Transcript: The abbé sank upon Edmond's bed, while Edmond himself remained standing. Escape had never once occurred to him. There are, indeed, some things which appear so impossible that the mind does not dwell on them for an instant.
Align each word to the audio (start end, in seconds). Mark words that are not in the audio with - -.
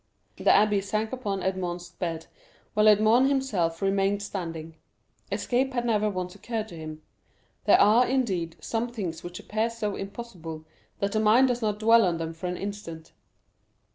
The 0.37 0.45
abbé 0.45 0.81
sank 0.83 1.13
upon 1.13 1.43
Edmond's 1.43 1.91
bed, 1.91 2.25
while 2.73 2.87
Edmond 2.87 3.27
himself 3.27 3.83
remained 3.83 4.23
standing. 4.23 4.73
Escape 5.31 5.73
had 5.75 5.85
never 5.85 6.09
once 6.09 6.33
occurred 6.33 6.69
to 6.69 6.75
him. 6.75 7.03
There 7.65 7.79
are, 7.79 8.07
indeed, 8.07 8.55
some 8.59 8.87
things 8.89 9.21
which 9.23 9.39
appear 9.39 9.69
so 9.69 9.95
impossible 9.95 10.65
that 10.97 11.11
the 11.11 11.19
mind 11.19 11.49
does 11.49 11.61
not 11.61 11.77
dwell 11.77 12.03
on 12.03 12.17
them 12.17 12.33
for 12.33 12.47
an 12.47 12.57
instant. 12.57 13.11